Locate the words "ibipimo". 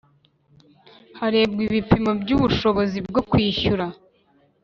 1.67-2.11